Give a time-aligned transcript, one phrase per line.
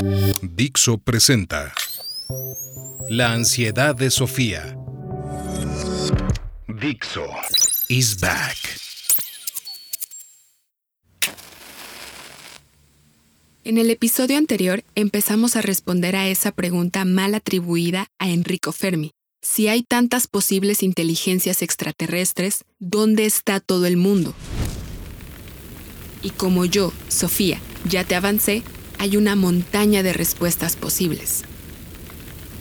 [0.00, 1.72] Dixo presenta
[3.08, 4.76] La ansiedad de Sofía.
[6.68, 7.26] Dixo
[7.88, 8.56] is back.
[13.64, 19.10] En el episodio anterior empezamos a responder a esa pregunta mal atribuida a Enrico Fermi.
[19.42, 24.34] Si hay tantas posibles inteligencias extraterrestres, ¿dónde está todo el mundo?
[26.22, 28.62] Y como yo, Sofía, ya te avancé,
[28.98, 31.44] hay una montaña de respuestas posibles.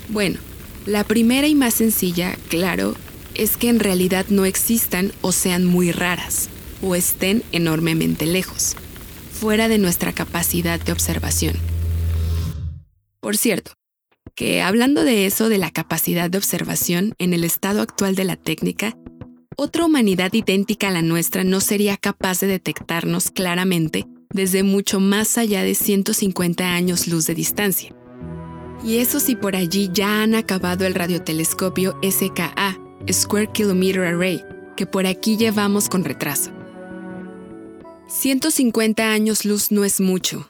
[0.10, 0.40] Bueno,
[0.86, 2.96] la primera y más sencilla, claro,
[3.36, 6.50] es que en realidad no existan o sean muy raras,
[6.82, 8.76] o estén enormemente lejos,
[9.32, 11.56] fuera de nuestra capacidad de observación.
[13.20, 13.74] Por cierto,
[14.36, 18.36] que hablando de eso de la capacidad de observación en el estado actual de la
[18.36, 18.96] técnica,
[19.58, 25.38] otra humanidad idéntica a la nuestra no sería capaz de detectarnos claramente desde mucho más
[25.38, 27.96] allá de 150 años luz de distancia.
[28.84, 32.78] Y eso si por allí ya han acabado el radiotelescopio SKA,
[33.12, 34.44] Square Kilometer Array,
[34.76, 36.52] que por aquí llevamos con retraso.
[38.08, 40.50] 150 años luz no es mucho.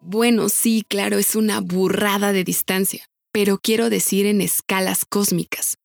[0.00, 5.78] Bueno, sí, claro, es una burrada de distancia, pero quiero decir en escalas cósmicas.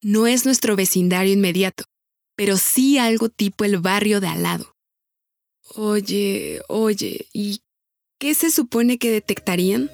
[0.00, 1.84] No es nuestro vecindario inmediato,
[2.36, 4.77] pero sí algo tipo el barrio de al lado.
[5.74, 7.60] Oye, oye, ¿y
[8.18, 9.90] qué se supone que detectarían?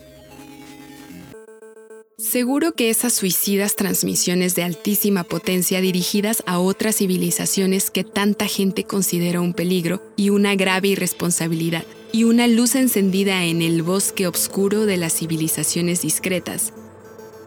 [2.16, 8.84] Seguro que esas suicidas transmisiones de altísima potencia dirigidas a otras civilizaciones que tanta gente
[8.84, 14.86] considera un peligro y una grave irresponsabilidad, y una luz encendida en el bosque oscuro
[14.86, 16.72] de las civilizaciones discretas.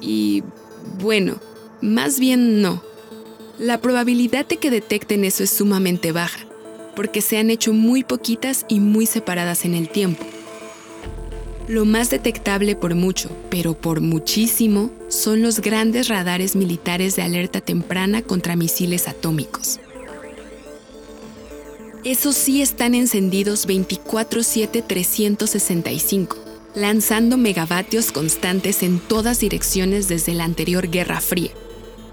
[0.02, 0.44] Y
[1.00, 1.40] bueno,
[1.82, 2.84] más bien no.
[3.58, 6.47] La probabilidad de que detecten eso es sumamente baja
[6.98, 10.26] porque se han hecho muy poquitas y muy separadas en el tiempo.
[11.68, 17.62] Lo más detectable por mucho, pero por muchísimo, son los grandes radares militares de alerta
[17.62, 19.80] temprana contra misiles atómicos.
[22.04, 26.36] Esos sí están encendidos 24-7-365,
[26.74, 31.52] lanzando megavatios constantes en todas direcciones desde la anterior Guerra Fría.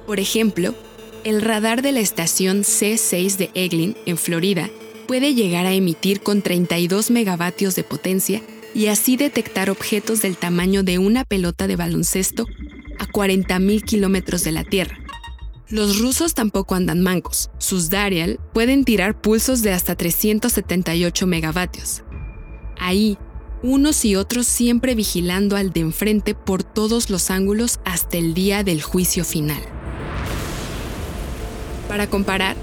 [0.07, 0.75] Por ejemplo,
[1.25, 4.71] el radar de la estación C6 de Eglin, en Florida,
[5.09, 8.43] puede llegar a emitir con 32 megavatios de potencia
[8.75, 12.47] y así detectar objetos del tamaño de una pelota de baloncesto
[12.99, 14.99] a 40.000 kilómetros de la Tierra.
[15.69, 17.51] Los rusos tampoco andan mancos.
[17.59, 22.05] Sus Darial pueden tirar pulsos de hasta 378 megavatios.
[22.79, 23.17] Ahí,
[23.63, 28.63] unos y otros siempre vigilando al de enfrente por todos los ángulos hasta el día
[28.63, 29.63] del juicio final.
[31.89, 32.57] Para comparar,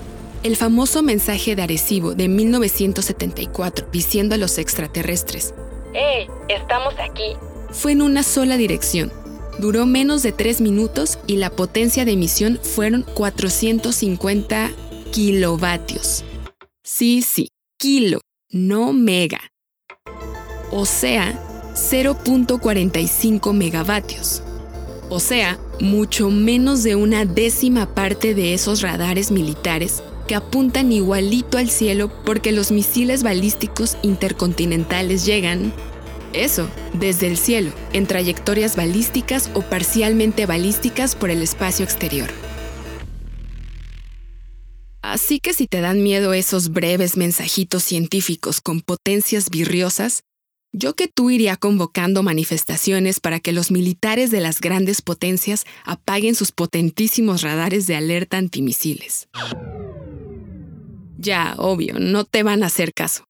[0.44, 5.54] el famoso mensaje de Arecibo de 1974 diciendo a los extraterrestres,
[5.94, 6.28] ¡Hey!
[6.48, 7.36] Estamos aquí.
[7.70, 9.12] Fue en una sola dirección.
[9.60, 14.72] Duró menos de tres minutos y la potencia de emisión fueron 450
[15.12, 16.24] kilovatios.
[16.84, 19.42] Sí, sí, kilo, no mega.
[20.72, 21.38] O sea,
[21.74, 24.42] 0.45 megavatios
[25.12, 31.58] o sea, mucho menos de una décima parte de esos radares militares que apuntan igualito
[31.58, 35.74] al cielo porque los misiles balísticos intercontinentales llegan,
[36.32, 42.30] eso, desde el cielo, en trayectorias balísticas o parcialmente balísticas por el espacio exterior.
[45.02, 50.24] Así que si te dan miedo esos breves mensajitos científicos con potencias virriosas,
[50.72, 56.36] yo que tú iría convocando manifestaciones para que los militares de las grandes potencias apaguen
[56.36, 59.28] sus potentísimos radares de alerta antimisiles.
[61.18, 63.26] Ya, obvio, no te van a hacer caso.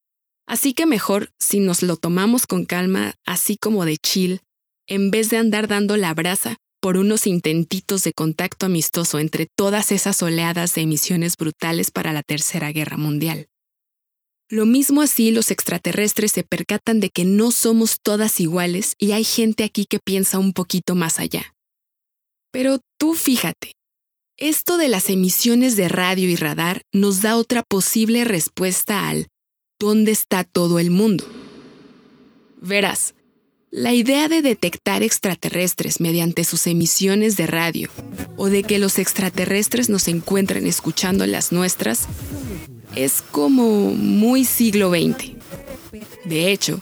[0.47, 4.41] Así que mejor si nos lo tomamos con calma, así como de chill,
[4.87, 9.91] en vez de andar dando la brasa por unos intentitos de contacto amistoso entre todas
[9.91, 13.47] esas oleadas de emisiones brutales para la Tercera Guerra Mundial.
[14.51, 19.23] Lo mismo así los extraterrestres se percatan de que no somos todas iguales y hay
[19.23, 21.55] gente aquí que piensa un poquito más allá.
[22.51, 23.71] Pero tú fíjate,
[24.35, 29.27] esto de las emisiones de radio y radar nos da otra posible respuesta al
[29.79, 31.25] ¿dónde está todo el mundo?
[32.59, 33.15] Verás,
[33.69, 37.89] la idea de detectar extraterrestres mediante sus emisiones de radio
[38.35, 42.09] o de que los extraterrestres nos encuentren escuchando las nuestras
[42.95, 45.31] es como muy siglo XX.
[46.25, 46.81] De hecho,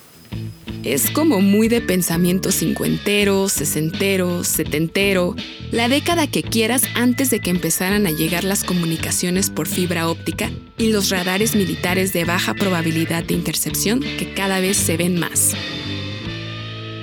[0.83, 5.35] es como muy de pensamiento cincuentero, sesentero, setentero,
[5.71, 10.51] la década que quieras antes de que empezaran a llegar las comunicaciones por fibra óptica
[10.77, 15.53] y los radares militares de baja probabilidad de intercepción que cada vez se ven más.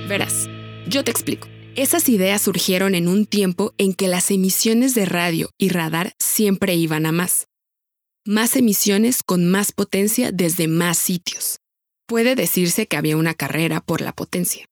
[0.07, 0.49] Verás,
[0.87, 1.47] yo te explico.
[1.75, 6.75] Esas ideas surgieron en un tiempo en que las emisiones de radio y radar siempre
[6.75, 7.47] iban a más.
[8.27, 11.61] Más emisiones con más potencia desde más sitios.
[12.07, 14.65] Puede decirse que había una carrera por la potencia.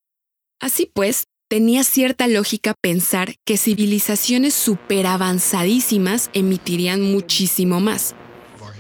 [0.60, 8.14] Así pues, tenía cierta lógica pensar que civilizaciones superavanzadísimas emitirían muchísimo más,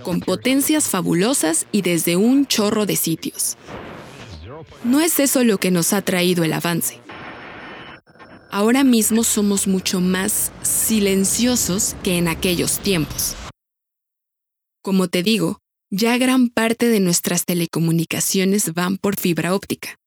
[0.04, 3.56] con potencias fabulosas y desde un chorro de sitios.
[4.84, 7.00] No es eso lo que nos ha traído el avance.
[8.52, 13.38] Ahora mismo somos mucho más silenciosos que en aquellos tiempos.
[14.86, 19.98] Como te digo, ya gran parte de nuestras telecomunicaciones van por fibra óptica.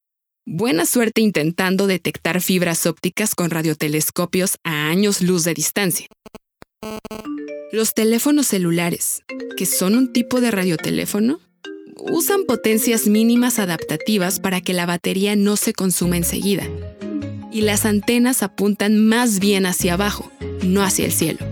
[0.46, 6.06] Buena suerte intentando detectar fibras ópticas con radiotelescopios a años luz de distancia.
[7.72, 9.24] Los teléfonos celulares,
[9.56, 11.40] que son un tipo de radioteléfono,
[11.96, 16.68] usan potencias mínimas adaptativas para que la batería no se consuma enseguida.
[17.50, 20.30] Y las antenas apuntan más bien hacia abajo,
[20.62, 21.44] no hacia el cielo,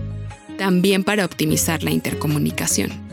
[0.57, 3.06] también para optimizar la intercomunicación.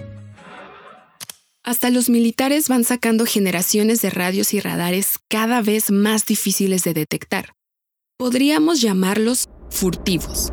[1.64, 6.92] Hasta los militares van sacando generaciones de radios y radares cada vez más difíciles de
[6.92, 7.54] detectar.
[8.18, 10.52] Podríamos llamarlos furtivos.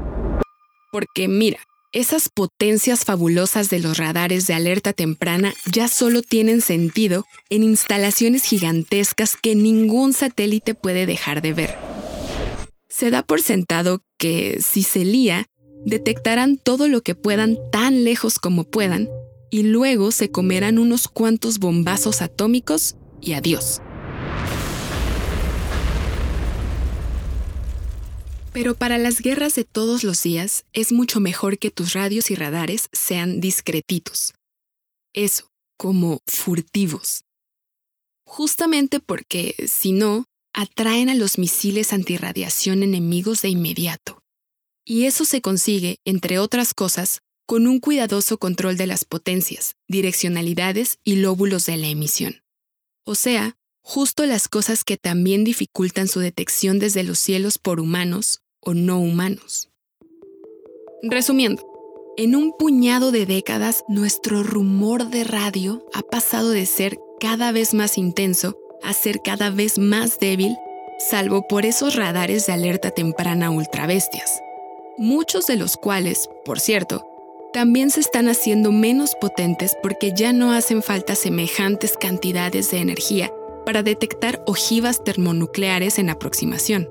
[0.89, 1.59] Porque mira,
[1.91, 8.43] esas potencias fabulosas de los radares de alerta temprana ya solo tienen sentido en instalaciones
[8.43, 11.77] gigantescas que ningún satélite puede dejar de ver.
[12.87, 15.45] Se da por sentado que, si se lía,
[15.85, 19.09] detectarán todo lo que puedan tan lejos como puedan
[19.51, 23.81] y luego se comerán unos cuantos bombazos atómicos y adiós.
[28.53, 32.35] Pero para las guerras de todos los días es mucho mejor que tus radios y
[32.35, 34.33] radares sean discretitos.
[35.13, 37.23] Eso, como furtivos.
[38.25, 44.19] Justamente porque, si no, atraen a los misiles antirradiación enemigos de inmediato.
[44.85, 47.19] Y eso se consigue, entre otras cosas,
[47.51, 52.43] con un cuidadoso control de las potencias, direccionalidades y lóbulos de la emisión.
[53.03, 58.41] O sea, justo las cosas que también dificultan su detección desde los cielos por humanos
[58.61, 59.69] o no humanos.
[61.03, 61.67] Resumiendo,
[62.15, 67.73] en un puñado de décadas nuestro rumor de radio ha pasado de ser cada vez
[67.73, 70.55] más intenso a ser cada vez más débil,
[70.99, 74.39] salvo por esos radares de alerta temprana ultrabestias,
[74.97, 77.10] muchos de los cuales, por cierto,
[77.53, 83.31] también se están haciendo menos potentes porque ya no hacen falta semejantes cantidades de energía
[83.65, 86.89] para detectar ojivas termonucleares en aproximación.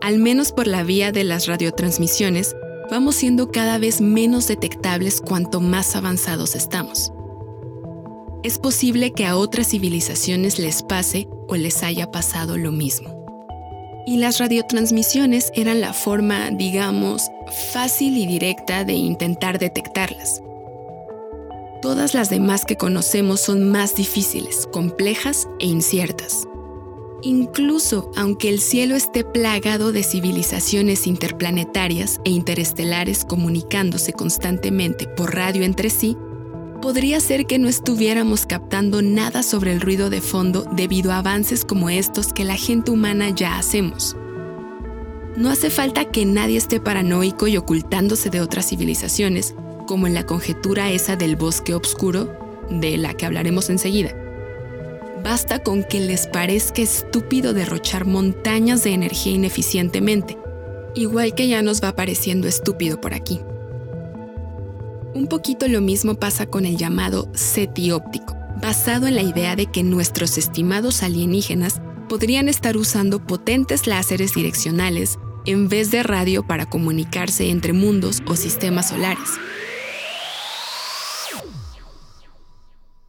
[0.00, 2.54] Al menos por la vía de las radiotransmisiones,
[2.90, 7.12] vamos siendo cada vez menos detectables cuanto más avanzados estamos.
[8.44, 13.25] Es posible que a otras civilizaciones les pase o les haya pasado lo mismo.
[14.06, 17.28] Y las radiotransmisiones eran la forma, digamos,
[17.72, 20.42] fácil y directa de intentar detectarlas.
[21.82, 26.46] Todas las demás que conocemos son más difíciles, complejas e inciertas.
[27.22, 35.64] Incluso aunque el cielo esté plagado de civilizaciones interplanetarias e interestelares comunicándose constantemente por radio
[35.64, 36.16] entre sí,
[36.86, 41.64] podría ser que no estuviéramos captando nada sobre el ruido de fondo debido a avances
[41.64, 44.16] como estos que la gente humana ya hacemos.
[45.36, 49.56] No hace falta que nadie esté paranoico y ocultándose de otras civilizaciones,
[49.88, 52.38] como en la conjetura esa del bosque oscuro,
[52.70, 54.14] de la que hablaremos enseguida.
[55.24, 60.38] Basta con que les parezca estúpido derrochar montañas de energía ineficientemente,
[60.94, 63.40] igual que ya nos va pareciendo estúpido por aquí.
[65.16, 69.64] Un poquito lo mismo pasa con el llamado SETI óptico, basado en la idea de
[69.64, 76.66] que nuestros estimados alienígenas podrían estar usando potentes láseres direccionales en vez de radio para
[76.66, 79.30] comunicarse entre mundos o sistemas solares.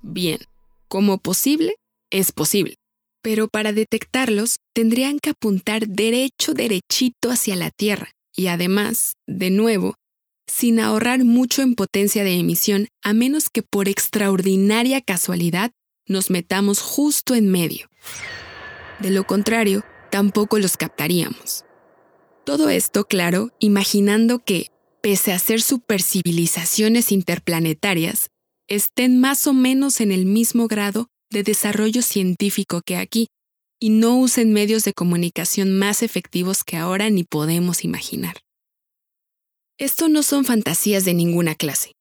[0.01, 0.39] Bien,
[0.87, 1.75] como posible,
[2.09, 2.75] es posible.
[3.21, 9.95] Pero para detectarlos tendrían que apuntar derecho derechito hacia la Tierra y además, de nuevo,
[10.47, 15.71] sin ahorrar mucho en potencia de emisión a menos que por extraordinaria casualidad
[16.07, 17.89] nos metamos justo en medio.
[18.99, 21.65] De lo contrario, tampoco los captaríamos.
[22.45, 28.29] Todo esto, claro, imaginando que, pese a ser supercivilizaciones interplanetarias,
[28.67, 33.27] estén más o menos en el mismo grado de desarrollo científico que aquí
[33.79, 38.37] y no usen medios de comunicación más efectivos que ahora ni podemos imaginar.
[39.79, 41.91] Esto no son fantasías de ninguna clase.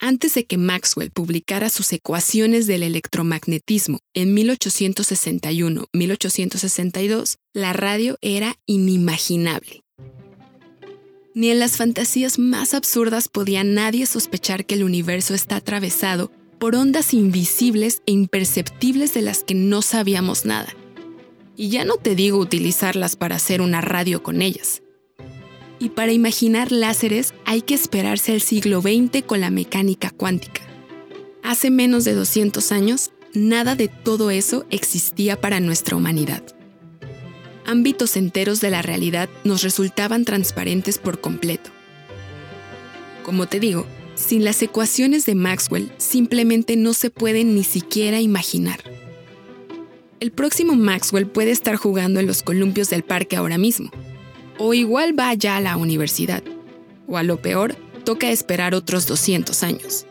[0.00, 9.82] Antes de que Maxwell publicara sus ecuaciones del electromagnetismo en 1861-1862, la radio era inimaginable.
[11.32, 16.74] Ni en las fantasías más absurdas podía nadie sospechar que el universo está atravesado por
[16.74, 20.74] ondas invisibles e imperceptibles de las que no sabíamos nada.
[21.56, 24.82] Y ya no te digo utilizarlas para hacer una radio con ellas.
[25.78, 30.62] Y para imaginar láseres hay que esperarse al siglo XX con la mecánica cuántica.
[31.42, 36.42] Hace menos de 200 años, nada de todo eso existía para nuestra humanidad.
[37.66, 41.70] Ámbitos enteros de la realidad nos resultaban transparentes por completo.
[43.24, 48.80] Como te digo, sin las ecuaciones de Maxwell simplemente no se pueden ni siquiera imaginar.
[50.20, 53.90] El próximo Maxwell puede estar jugando en los columpios del parque ahora mismo,
[54.58, 56.42] o igual va ya a la universidad,
[57.06, 60.06] o a lo peor, toca esperar otros 200 años.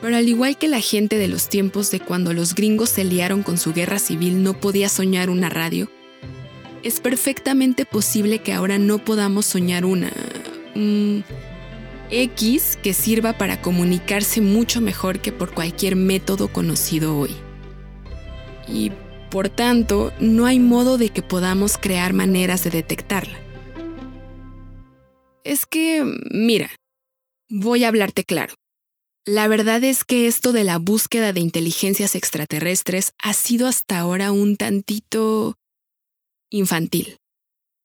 [0.00, 3.42] Pero al igual que la gente de los tiempos de cuando los gringos se liaron
[3.42, 5.88] con su guerra civil no podía soñar una radio,
[6.82, 10.12] es perfectamente posible que ahora no podamos soñar una...
[10.74, 11.20] Mm,
[12.10, 17.30] X que sirva para comunicarse mucho mejor que por cualquier método conocido hoy.
[18.68, 18.92] Y
[19.34, 23.36] por tanto, no hay modo de que podamos crear maneras de detectarla.
[25.42, 26.70] Es que, mira,
[27.50, 28.54] voy a hablarte claro.
[29.26, 34.30] La verdad es que esto de la búsqueda de inteligencias extraterrestres ha sido hasta ahora
[34.30, 35.56] un tantito
[36.48, 37.16] infantil,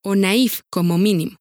[0.04, 1.36] o naif como mínimo.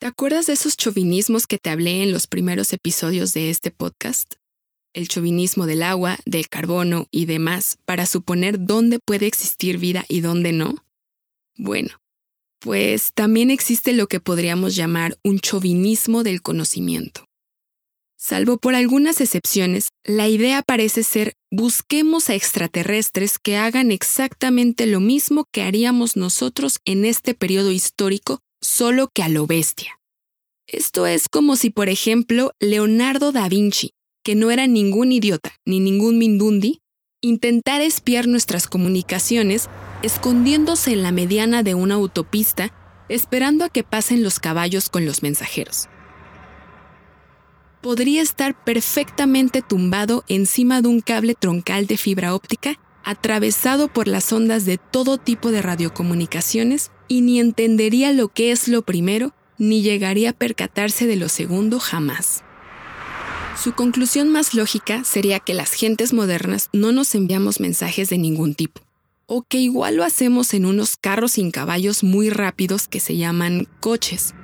[0.00, 4.36] ¿Te acuerdas de esos chauvinismos que te hablé en los primeros episodios de este podcast?
[4.96, 10.20] El chauvinismo del agua, del carbono y demás para suponer dónde puede existir vida y
[10.20, 10.74] dónde no?
[11.56, 12.00] Bueno,
[12.60, 17.26] pues también existe lo que podríamos llamar un chauvinismo del conocimiento.
[18.18, 25.00] Salvo por algunas excepciones, la idea parece ser busquemos a extraterrestres que hagan exactamente lo
[25.00, 30.00] mismo que haríamos nosotros en este periodo histórico, solo que a lo bestia.
[30.66, 33.90] Esto es como si, por ejemplo, Leonardo da Vinci,
[34.26, 36.80] que no era ningún idiota ni ningún mindundi,
[37.20, 39.68] intentar espiar nuestras comunicaciones
[40.02, 42.72] escondiéndose en la mediana de una autopista
[43.08, 45.86] esperando a que pasen los caballos con los mensajeros.
[47.80, 54.32] Podría estar perfectamente tumbado encima de un cable troncal de fibra óptica atravesado por las
[54.32, 59.82] ondas de todo tipo de radiocomunicaciones y ni entendería lo que es lo primero ni
[59.82, 62.42] llegaría a percatarse de lo segundo jamás.
[63.62, 68.54] Su conclusión más lógica sería que las gentes modernas no nos enviamos mensajes de ningún
[68.54, 68.82] tipo,
[69.26, 73.66] o que igual lo hacemos en unos carros sin caballos muy rápidos que se llaman
[73.80, 74.34] coches.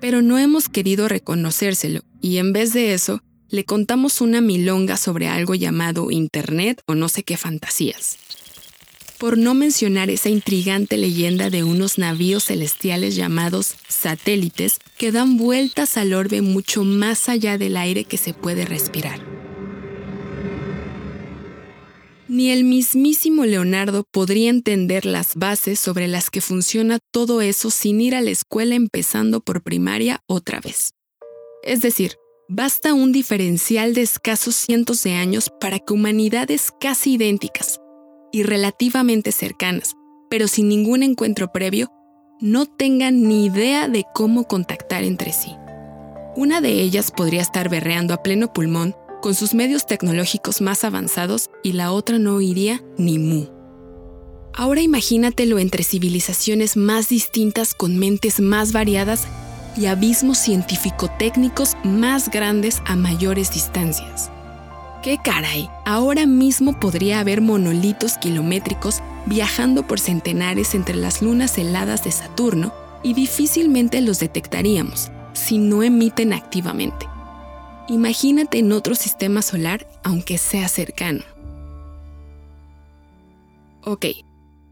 [0.00, 5.28] Pero no hemos querido reconocérselo y en vez de eso, le contamos una milonga sobre
[5.28, 8.18] algo llamado Internet o no sé qué fantasías
[9.18, 15.96] por no mencionar esa intrigante leyenda de unos navíos celestiales llamados satélites que dan vueltas
[15.96, 19.20] al orbe mucho más allá del aire que se puede respirar.
[22.28, 28.00] Ni el mismísimo Leonardo podría entender las bases sobre las que funciona todo eso sin
[28.00, 30.90] ir a la escuela empezando por primaria otra vez.
[31.62, 32.16] Es decir,
[32.48, 37.80] basta un diferencial de escasos cientos de años para que humanidades casi idénticas,
[38.32, 39.94] y relativamente cercanas,
[40.28, 41.90] pero sin ningún encuentro previo,
[42.40, 45.54] no tengan ni idea de cómo contactar entre sí.
[46.36, 51.48] Una de ellas podría estar berreando a pleno pulmón con sus medios tecnológicos más avanzados
[51.62, 53.46] y la otra no oiría ni mu.
[54.54, 59.26] Ahora imagínatelo entre civilizaciones más distintas con mentes más variadas
[59.76, 64.30] y abismos científico-técnicos más grandes a mayores distancias.
[65.06, 65.70] ¡Qué caray!
[65.84, 72.74] Ahora mismo podría haber monolitos kilométricos viajando por centenares entre las lunas heladas de Saturno
[73.04, 77.06] y difícilmente los detectaríamos si no emiten activamente.
[77.86, 81.22] Imagínate en otro sistema solar aunque sea cercano.
[83.84, 84.06] Ok,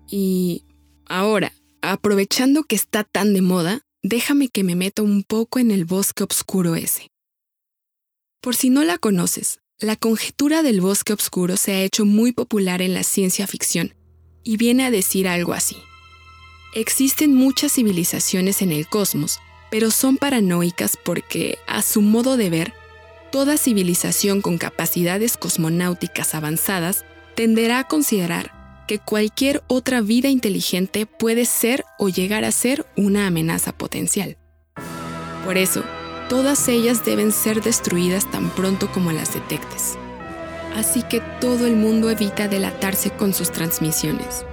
[0.09, 0.65] y
[1.07, 5.85] ahora, aprovechando que está tan de moda, déjame que me meta un poco en el
[5.85, 7.07] bosque oscuro ese.
[8.41, 12.81] Por si no la conoces, la conjetura del bosque oscuro se ha hecho muy popular
[12.81, 13.95] en la ciencia ficción
[14.45, 15.77] y viene a decir algo así.
[16.75, 19.41] Existen muchas civilizaciones en el cosmos,
[19.71, 22.73] pero son paranoicas porque, a su modo de ver,
[23.33, 27.05] toda civilización con capacidades cosmonáuticas avanzadas
[27.35, 33.27] tenderá a considerar que cualquier otra vida inteligente puede ser o llegar a ser una
[33.27, 34.37] amenaza potencial.
[35.45, 35.85] Por eso,
[36.29, 39.99] Todas ellas deben ser destruidas tan pronto como las detectes.
[40.75, 44.47] Así que todo el mundo evita delatarse con sus transmisiones.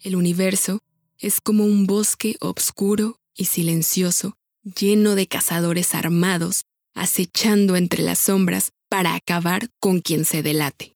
[0.00, 0.80] El universo
[1.18, 6.62] es como un bosque oscuro y silencioso, lleno de cazadores armados,
[6.94, 10.94] acechando entre las sombras para acabar con quien se delate.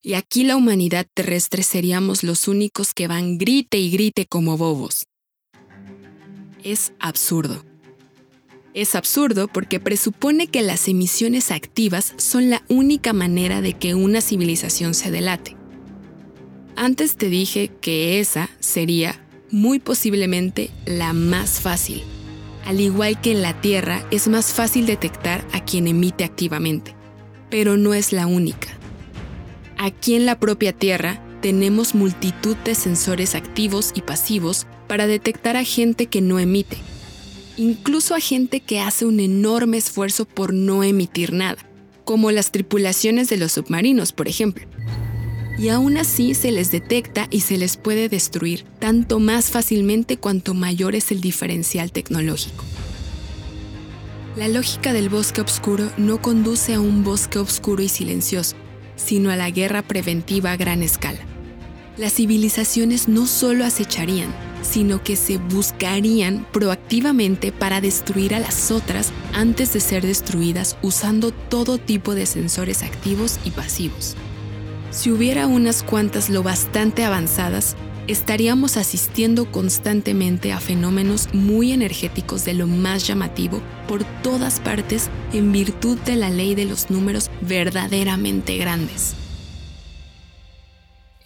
[0.00, 5.09] Y aquí la humanidad terrestre seríamos los únicos que van grite y grite como bobos.
[6.62, 7.64] Es absurdo.
[8.74, 14.20] Es absurdo porque presupone que las emisiones activas son la única manera de que una
[14.20, 15.56] civilización se delate.
[16.76, 22.02] Antes te dije que esa sería muy posiblemente la más fácil.
[22.66, 26.94] Al igual que en la Tierra es más fácil detectar a quien emite activamente,
[27.48, 28.68] pero no es la única.
[29.78, 35.62] Aquí en la propia Tierra tenemos multitud de sensores activos y pasivos para detectar a
[35.62, 36.76] gente que no emite,
[37.56, 41.64] incluso a gente que hace un enorme esfuerzo por no emitir nada,
[42.04, 44.64] como las tripulaciones de los submarinos, por ejemplo
[45.56, 50.54] y aún así se les detecta y se les puede destruir tanto más fácilmente cuanto
[50.54, 52.64] mayor es el diferencial tecnológico.
[54.36, 58.56] La lógica del bosque oscuro no conduce a un bosque oscuro y silencioso,
[58.96, 61.20] sino a la guerra preventiva a gran escala.
[61.96, 64.32] Las civilizaciones no solo acecharían,
[64.62, 71.32] sino que se buscarían proactivamente para destruir a las otras antes de ser destruidas usando
[71.32, 74.16] todo tipo de sensores activos y pasivos.
[74.90, 77.76] Si hubiera unas cuantas lo bastante avanzadas,
[78.08, 85.52] estaríamos asistiendo constantemente a fenómenos muy energéticos de lo más llamativo por todas partes en
[85.52, 89.14] virtud de la ley de los números verdaderamente grandes.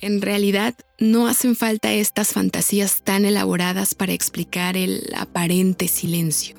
[0.05, 6.57] En realidad, no hacen falta estas fantasías tan elaboradas para explicar el aparente silencio.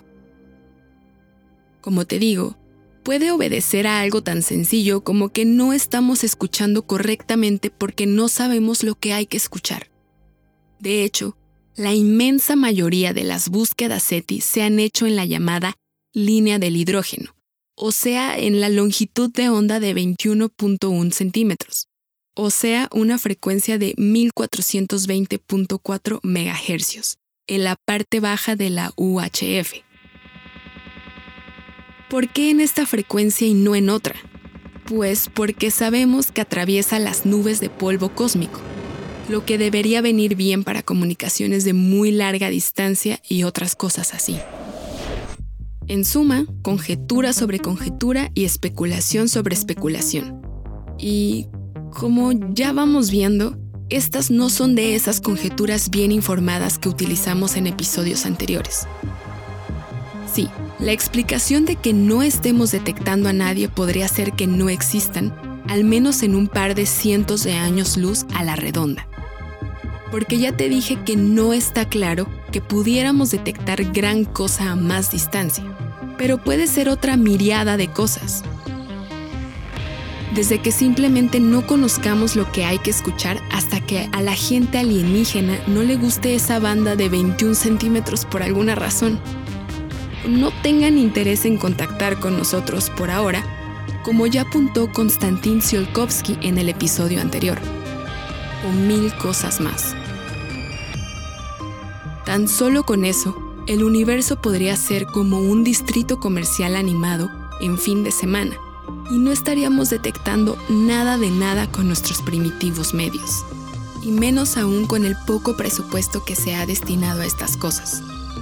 [1.79, 2.57] Como te digo,
[3.03, 8.81] puede obedecer a algo tan sencillo como que no estamos escuchando correctamente porque no sabemos
[8.81, 9.91] lo que hay que escuchar.
[10.79, 11.37] De hecho,
[11.75, 15.75] la inmensa mayoría de las búsquedas SETI se han hecho en la llamada
[16.13, 17.35] línea del hidrógeno,
[17.75, 21.89] o sea, en la longitud de onda de 21.1 centímetros,
[22.35, 27.15] o sea, una frecuencia de 1420.4 MHz,
[27.47, 29.85] en la parte baja de la UHF.
[32.09, 34.15] ¿Por qué en esta frecuencia y no en otra?
[34.85, 38.59] Pues porque sabemos que atraviesa las nubes de polvo cósmico,
[39.29, 44.37] lo que debería venir bien para comunicaciones de muy larga distancia y otras cosas así.
[45.87, 50.41] En suma, conjetura sobre conjetura y especulación sobre especulación.
[50.97, 51.47] Y
[51.95, 53.57] como ya vamos viendo,
[53.89, 58.85] estas no son de esas conjeturas bien informadas que utilizamos en episodios anteriores.
[60.31, 65.33] Sí, la explicación de que no estemos detectando a nadie podría ser que no existan,
[65.69, 69.07] al menos en un par de cientos de años luz a la redonda.
[70.11, 75.11] Porque ya te dije que no está claro que pudiéramos detectar gran cosa a más
[75.11, 75.63] distancia,
[76.17, 78.43] pero puede ser otra miriada de cosas.
[80.35, 84.77] Desde que simplemente no conozcamos lo que hay que escuchar hasta que a la gente
[84.77, 89.19] alienígena no le guste esa banda de 21 centímetros por alguna razón
[90.27, 93.43] no tengan interés en contactar con nosotros por ahora,
[94.03, 97.57] como ya apuntó Konstantin Tsiolkovsky en el episodio anterior,
[98.67, 99.95] o mil cosas más.
[102.25, 103.35] Tan solo con eso,
[103.67, 107.29] el universo podría ser como un distrito comercial animado
[107.61, 108.55] en fin de semana,
[109.09, 113.45] y no estaríamos detectando nada de nada con nuestros primitivos medios,
[114.03, 118.01] y menos aún con el poco presupuesto que se ha destinado a estas cosas.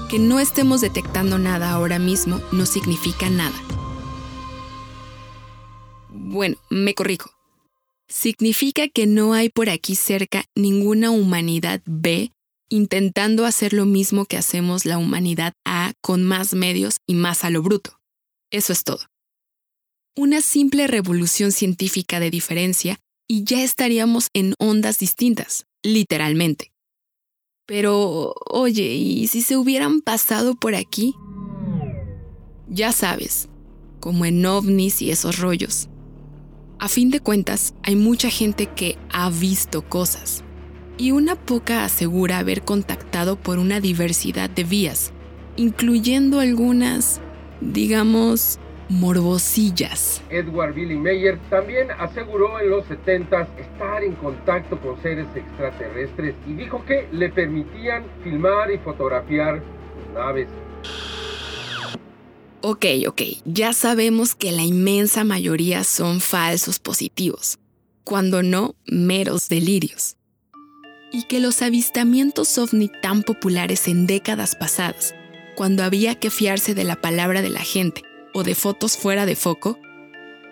[0.09, 3.55] Que no estemos detectando nada ahora mismo no significa nada.
[6.09, 7.31] Bueno, me corrijo.
[8.07, 12.31] Significa que no hay por aquí cerca ninguna humanidad B
[12.69, 17.51] intentando hacer lo mismo que hacemos la humanidad A con más medios y más a
[17.51, 17.99] lo bruto.
[18.49, 19.01] Eso es todo.
[20.15, 26.71] Una simple revolución científica de diferencia y ya estaríamos en ondas distintas, literalmente.
[27.65, 31.15] Pero, oye, ¿y si se hubieran pasado por aquí?
[32.69, 33.49] Ya sabes,
[33.99, 35.89] como en ovnis y esos rollos.
[36.77, 40.43] A fin de cuentas, hay mucha gente que ha visto cosas,
[40.99, 45.11] y una poca asegura haber contactado por una diversidad de vías,
[45.55, 47.19] incluyendo algunas,
[47.61, 50.21] digamos, morbosillas.
[50.29, 56.53] Edward Billy Mayer también aseguró en los 70 estar en contacto con seres extraterrestres y
[56.53, 59.61] dijo que le permitían filmar y fotografiar
[60.13, 60.47] naves.
[62.61, 67.59] Ok, ok, ya sabemos que la inmensa mayoría son falsos positivos,
[68.05, 70.15] cuando no meros delirios.
[71.11, 75.13] Y que los avistamientos ovni tan populares en décadas pasadas,
[75.55, 79.35] cuando había que fiarse de la palabra de la gente o de fotos fuera de
[79.35, 79.79] foco,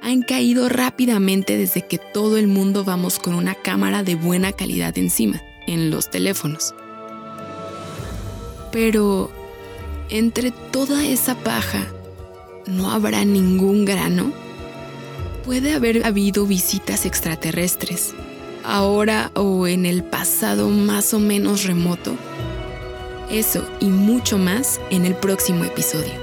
[0.02, 4.98] han caído rápidamente desde que todo el mundo vamos con una cámara de buena calidad
[4.98, 6.74] encima, en los teléfonos.
[8.72, 9.32] Pero,
[10.10, 11.86] entre toda esa paja,
[12.66, 14.32] ¿no habrá ningún grano?
[15.46, 18.14] Puede haber habido visitas extraterrestres,
[18.64, 22.16] ahora o en el pasado más o menos remoto.
[23.30, 26.21] Eso y mucho más en el próximo episodio.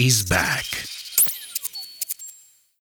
[0.00, 0.79] Is back.